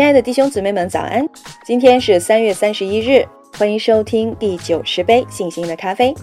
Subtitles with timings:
[0.00, 1.28] 亲爱的弟兄姊妹们，早安！
[1.62, 3.22] 今天是三月三十一日，
[3.58, 6.14] 欢迎收听第九十杯信心的咖啡。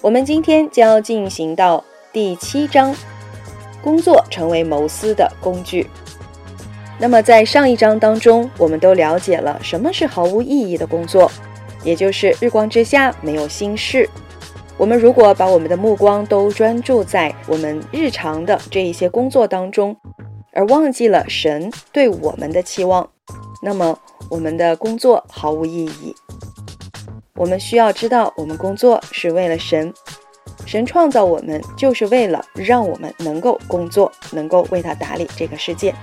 [0.00, 2.92] 我们今天将要进行到第七章，
[3.80, 5.86] 工作成为谋私的工具。
[6.98, 11.30] 那么在上一章当中，我们都了解了什么是毫无意义的工作，
[11.84, 14.10] 也就是日光之下没有心事。
[14.76, 19.96] 我们如果把我们的目光都专注在我们日常的这一些工作当中，
[20.56, 23.10] 而忘记了神对我们的期望，
[23.64, 26.14] 那么我们的工作毫无意义。
[27.34, 29.90] 我们需要知道，我们工作是为了神，
[30.66, 35.94] 神创造我们就是为了让我们能够工作，能够为他打理这个世界。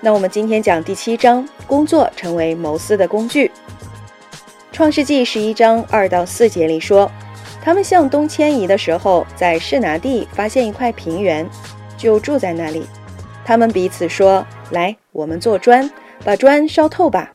[0.00, 3.48] 那我们今天讲第七章，工作成为谋私的工具。
[4.72, 7.08] 创世纪十一章二到四节里说，
[7.62, 11.48] 他们向东迁移的时候，在士拿地发现一块平原，
[11.96, 12.84] 就住在那里。
[13.44, 15.88] 他们彼此说：“来，我们做砖，
[16.24, 17.30] 把砖烧透吧。”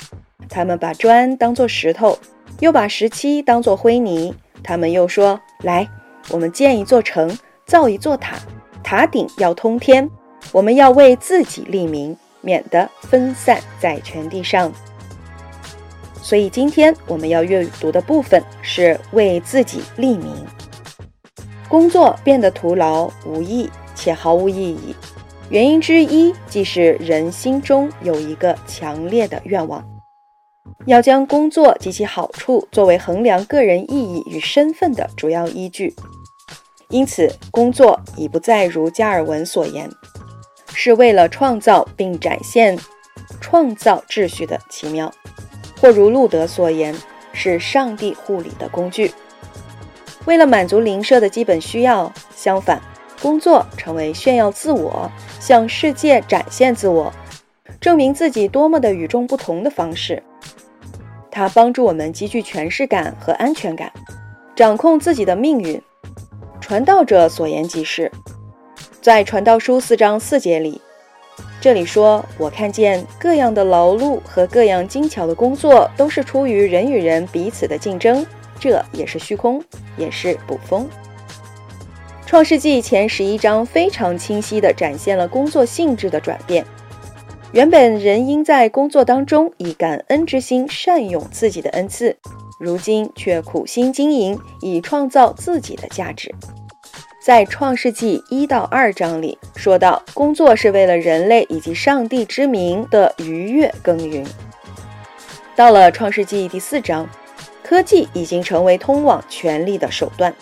[0.49, 2.17] 他们把砖当作石头，
[2.61, 4.33] 又把石漆当作灰泥。
[4.63, 5.87] 他们又说：“来，
[6.29, 8.37] 我们建一座城，造一座塔，
[8.83, 10.09] 塔顶要通天。
[10.53, 14.71] 我们要为自己立名，免得分散在全地上。”
[16.23, 20.33] 所以今天我们要阅读的部分是为自己立名。
[21.69, 24.95] 工作变得徒劳无益且毫无意义。
[25.49, 29.81] 原因之一，即是人心中有一个强烈的愿望，
[30.85, 35.95] 要将工作及其好处作为衡量个人意义与身份的主要依据。
[36.89, 39.89] 因此，工作已不再如加尔文所言，
[40.73, 42.77] 是为了创造并展现
[43.39, 45.09] 创造秩序的奇妙，
[45.79, 46.93] 或如路德所言，
[47.31, 49.13] 是上帝护理的工具，
[50.25, 52.11] 为了满足灵舍的基本需要。
[52.35, 52.81] 相反。
[53.21, 57.11] 工作成为炫耀自我、向世界展现自我、
[57.81, 60.21] 证明自己多么的与众不同的方式。
[61.31, 63.91] 它帮助我们积聚权势感和安全感，
[64.55, 65.81] 掌控自己的命运。
[66.59, 68.11] 传道者所言即是，
[69.01, 70.81] 在传道书四章四节里，
[71.61, 78.25] 这里说：“我看见各样的劳碌和各样精巧的工作，都是出于人与人彼此的竞争，
[78.59, 79.63] 这也是虚空，
[79.95, 80.89] 也是捕风。”
[82.27, 86.63] 创世纪前十一章非常清晰地展现了工作性质的转变。
[87.53, 92.17] 原本人应在工作当中以感恩之心善用自己的恩赐，
[92.59, 96.35] 如今却苦心经营，以创造自己的价值。
[97.21, 104.25] 在创世纪一到二章里说到，工作是为了人类以及上帝之名的愉悦耕耘。
[105.55, 107.07] 到了创世纪第四章，
[107.63, 110.35] 科技已经成为通往权力的手段。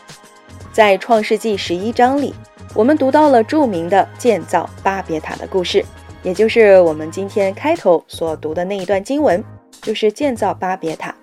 [0.76, 2.36] 在创世纪十一章里，
[2.74, 5.82] 我们读到了著名的建造巴别塔的故事，
[6.22, 9.42] 也就是我们今天开头所读的那一段经文，
[9.82, 11.16] 就是建造巴别塔。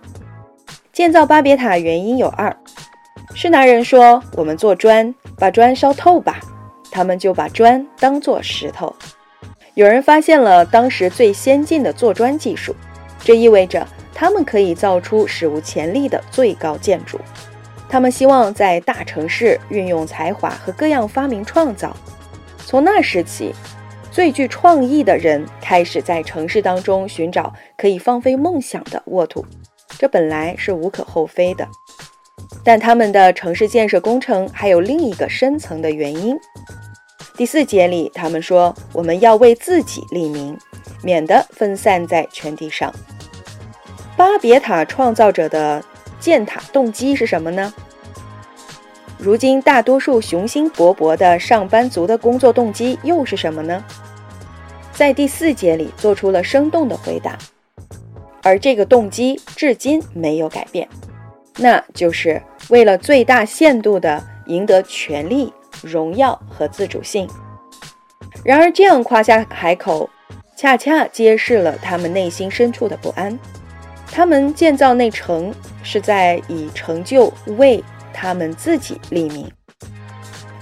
[0.91, 2.57] 建造巴别塔原因有二：
[3.35, 6.41] 是拿人说我们做砖，把砖烧透吧，
[6.91, 8.97] 他们就把砖当做石头。
[9.75, 12.75] 有人发现了当时最先进的做砖技术，
[13.23, 17.21] 这意味着他们可以造出史无前例的最高建筑。
[17.93, 21.95] 他们希望在大城市运用才华和各样发明创造。
[22.65, 23.53] 从那时起，
[24.11, 29.45] 最具创意的人开始在城市当中寻找可以放飞梦想的沃土。
[29.99, 31.69] 这本来是无可厚非的，
[32.65, 36.35] 但他们的城市建设工程还有另一个深层的原因。
[37.37, 40.57] 第四节里，他们说：“我们要为自己立名，
[41.03, 42.91] 免得分散在全地上。”
[44.17, 45.85] 巴别塔创造者的。
[46.23, 47.75] 建塔动机是什么呢？
[49.19, 53.85] 如今大多数雄心勃勃的上班族的工作动机又是什么呢？
[54.93, 57.37] 在第四节里做出了生动的回答，
[58.41, 60.89] 而这个动机至今没有改变，
[61.57, 65.53] 那就是为了最大限度的赢得权力、
[65.83, 67.29] 荣耀和自主性。
[68.45, 70.09] 然而，这样夸下海口，
[70.57, 73.37] 恰恰揭示了他们内心深处的不安。
[74.07, 75.53] 他们建造那城。
[75.83, 77.83] 是在以成就为
[78.13, 79.51] 他们自己立名。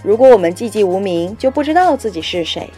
[0.03, 2.69] 如果我们寂寂无名，就不知道自己是谁。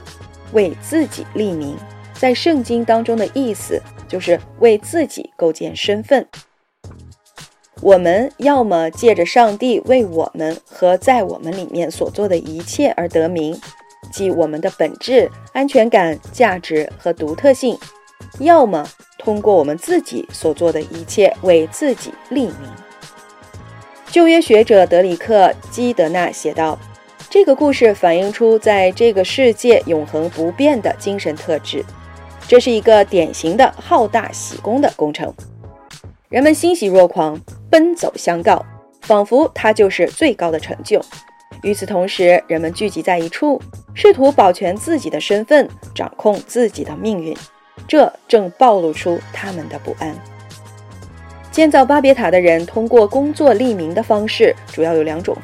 [0.52, 1.76] 为自己立名，
[2.12, 6.26] 在圣经当中的意思就是为自己构建身份。
[7.80, 13.58] 我们要么借着上帝为我们和在我们里面所做的一切而得名，
[14.12, 17.76] 即我们的本质、安全感、价值和独特性；
[18.38, 18.86] 要么。
[19.18, 22.56] 通过我们自己所做的一切为自己立名。
[24.10, 26.76] 旧约学者德里克·基德纳写道
[27.30, 31.84] ：“这个故事反映出在这个世界永恒不变的精神特质，
[32.48, 35.32] 这是一个典型的好大喜功的工程，
[36.28, 37.40] 人们欣喜若狂，
[37.70, 38.66] 奔走相告，
[39.02, 41.00] 仿佛它就是最高的成就。
[41.62, 43.62] 与此同时，人们聚集在一处，
[43.94, 47.36] 试图保全自己的身份，掌控自己的命运，
[47.86, 50.14] 这正暴露出他们的不安。
[51.50, 55.36] 建造巴别塔的人通过工作立名的方式，主要有两种。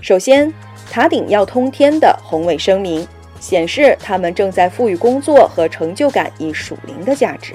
[0.00, 0.52] 首先，
[0.90, 3.06] 塔顶要通天的宏伟声明，
[3.38, 7.54] 显示他们正在赋予工作和成就感以属灵的价值。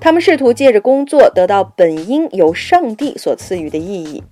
[0.00, 4.22] 他们试图借着工作得到本应由上帝所赐予的意义。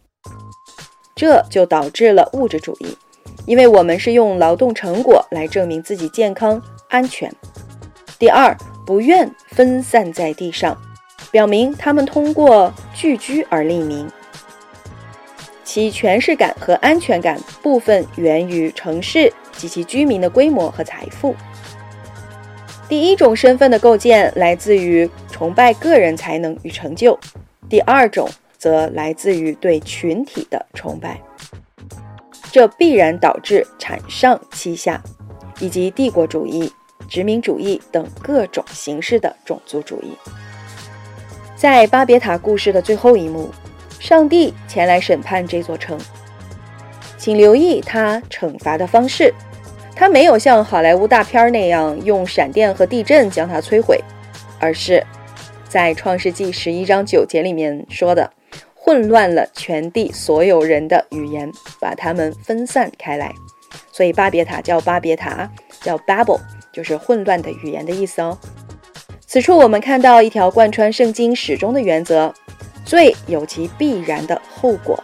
[1.15, 2.97] 这就导致了物质主义，
[3.47, 7.33] 因为我们是用劳动成果来证明自己健康安全。
[8.19, 10.77] 第二，不愿分散在地上，
[11.31, 14.11] 表明他们通过聚居而立名，
[15.65, 21.35] 其权势感和安全感部分源于城市及其居民的规模和财富。
[22.89, 27.19] 第一种身份的构建来自于崇拜个人才能与成就，
[27.69, 28.29] 第二种。
[28.59, 31.21] 则来自于对群体的崇拜，
[32.51, 35.01] 这必然导致产上欺下，
[35.61, 36.73] 以及帝国主义、
[37.09, 40.17] 殖民主义等各种形式的种族主义。
[41.55, 43.51] 在巴别塔故事的最后一幕，
[43.99, 45.99] 上帝前来审判这座城，
[47.17, 49.33] 请留意他惩罚的方式，
[49.95, 53.99] 他没有像好莱坞大片那样用闪电和地震将它摧毁，
[54.61, 55.05] 而是
[55.69, 58.33] 在创世纪十一章九节里面说的。
[58.75, 61.51] 混乱了全地所有人的语言，
[61.81, 63.35] 把他们分散开来，
[63.91, 65.51] 所以巴别塔叫巴别塔，
[65.81, 66.39] 叫 Babel，
[66.77, 68.37] 就是混乱的语言的意思哦。
[69.27, 72.31] 此处我们看到一条贯穿圣经始终的原则：
[72.85, 75.03] 罪有其必然的后果。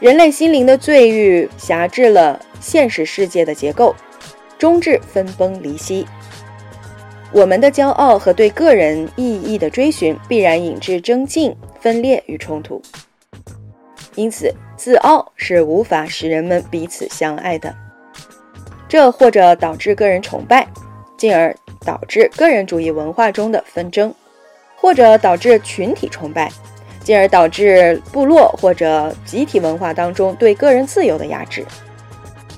[0.00, 3.94] 人类心灵的罪欲辖制了现实世界的结构，
[4.58, 6.06] 终至分崩离析。
[7.32, 11.54] 我们的骄傲和对个人意义的追寻，必然引致争竞。
[11.78, 12.82] 分裂与冲突，
[14.16, 17.72] 因此自傲是无法使人们彼此相爱的。
[18.88, 20.66] 这或者导致个人崇拜，
[21.16, 21.54] 进而
[21.84, 24.10] 导致个人主义文化中的纷争；
[24.76, 26.50] 或者导致群体崇拜，
[27.02, 31.64] 进而导致部落或者集体文化当中对个人自由的压制。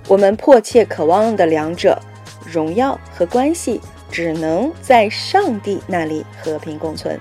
[0.07, 2.01] 我们迫切渴望的两者——
[2.51, 3.81] 荣耀和关系，
[4.11, 7.19] 只能在上帝那里和平共存。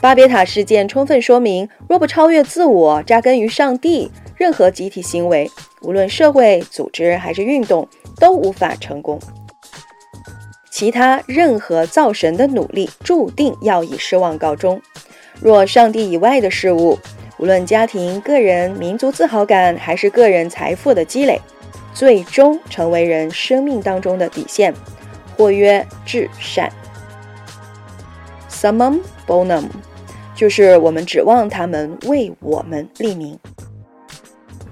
[0.00, 4.10] 巴别塔事件充分说明，若不超越自我，扎根于上帝，
[4.40, 5.50] 任何集体行为，
[5.82, 9.20] 无论社会组织还是运动，都无法成功。
[10.70, 14.80] 其他任何造神的努力，注定要以失望告终。
[15.38, 16.98] 若上帝以外的事物，
[17.36, 21.38] 无论家庭、个人、民族自豪感，还是个人财富的积累，
[21.92, 24.72] 最终成为人生命当中的底线，
[25.36, 26.72] 或曰至善。
[28.48, 29.64] Summum bonum。
[30.34, 33.38] 就是我们指望他们为我们立名。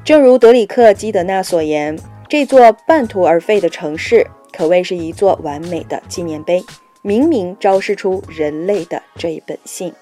[0.09, 1.95] 正如德里克·基德纳所言，
[2.31, 6.65] 这座半途而废的城市可谓是一座完美的纪念碑，
[7.03, 9.93] 明明昭示出人类的这一本性。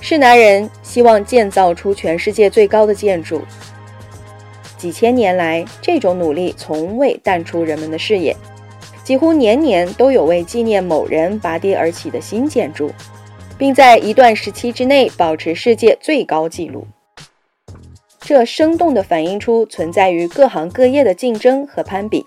[0.00, 3.40] 是男人希望建造出全世界最高的建筑，
[4.76, 8.36] 几千年来，这种努力从未淡出人们的视野，
[9.04, 12.90] 几乎年年都有为纪念某人拔地而起的新建筑。
[13.56, 16.84] 并在一段时期之内保持世界最高纪录，
[18.26, 22.26] 这生动地反映出存在于各行各业的竞争和攀比。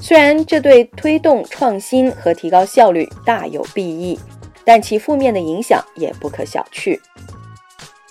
[0.00, 4.16] 虽然这对推动创新和提高效率大有裨益，
[4.62, 7.00] 但其负面的影响也不可小觑。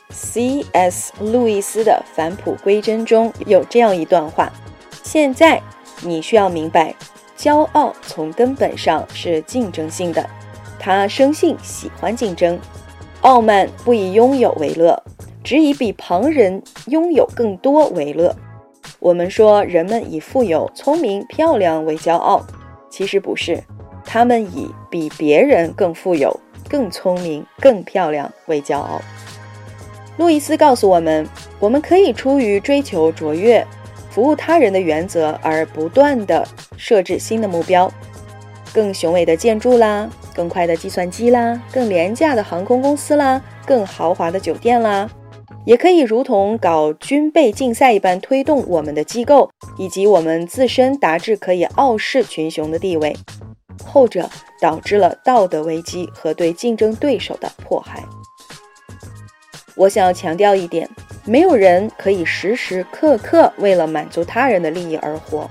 [0.10, 1.13] C.S.
[1.22, 4.51] 路易斯的《返璞归真》中有这样一段话
[5.01, 5.62] ：“现在
[6.01, 6.94] 你需要明白，
[7.38, 10.30] 骄傲从根本上是竞争性的。”
[10.77, 12.60] 他生性喜欢竞争，
[13.22, 15.01] 傲慢不以拥有为乐，
[15.43, 18.35] 只以比旁人拥有更多为乐。
[19.00, 22.45] 我们说人们以富有、聪明、漂亮为骄傲，
[22.89, 23.62] 其实不是，
[24.05, 29.01] 他们以比别人更富有、更聪明、更漂亮为骄傲。
[30.17, 31.27] 路易斯告诉我们，
[31.59, 33.65] 我们可以出于追求卓越、
[34.09, 36.47] 服务他人的原则而不断地
[36.77, 37.91] 设置新的目标，
[38.73, 40.09] 更雄伟的建筑啦。
[40.35, 45.07] 更快的计算机啦，更廉价的航空公司啦，更豪华的酒店啦，
[45.65, 53.15] 也可以如同搞军备竞赛一般推动我们的机构以及我们自身达至可以傲视群雄的地位。
[53.86, 54.29] 后者
[54.62, 58.03] 导致了道德危机和对竞争对手的迫害。
[59.75, 60.88] 我想要强调一点：
[61.25, 65.50] 没有人可以时时刻刻为了满足他人的利益而活，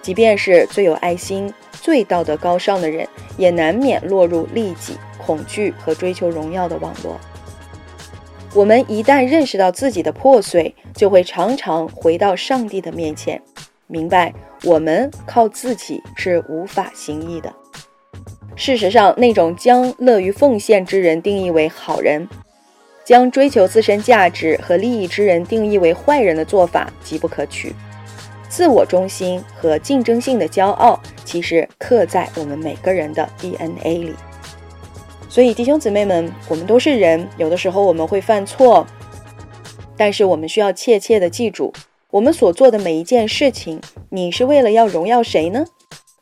[0.00, 1.52] 即便是最有爱心。
[1.80, 7.18] 最道德高尚的人，也难免落入利己、恐惧和追求荣耀的网络。
[8.54, 13.40] 我们一旦认识到自己的破碎，就会常常回到上帝的面前，
[13.86, 14.32] 明白
[14.64, 17.54] 我们靠自己是无法行义的。
[18.56, 22.26] 事实上，那种将乐于奉献之人定义为好人，
[23.04, 27.72] 将追求自身价值和利益之人定义为坏人的做法极不可取。
[28.48, 34.14] 自我中心和竞争性的骄傲，其实刻在我们每个人的 DNA 里。
[35.28, 38.86] 所以，弟兄姊妹们，我们都是人，有的时候我们会犯错，
[39.96, 41.72] 但是我们需要切切的记住，
[42.10, 45.64] 我们所做的每一件事情，你是为了要荣耀谁呢？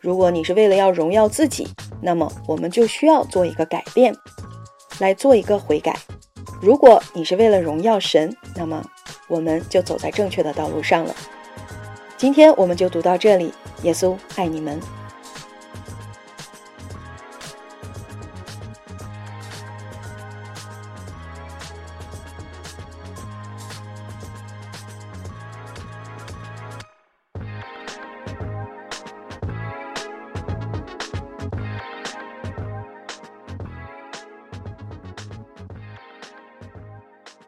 [0.00, 1.68] 如果你是为了要荣耀自己，
[2.02, 4.14] 那么我们就需要做一个改变，
[4.98, 5.96] 来做一个悔改。
[6.60, 8.84] 如果你是为了荣耀神，那么
[9.28, 11.14] 我们就走在正确的道路上了。
[12.16, 14.80] 今天我们就读到这里，耶稣爱你们。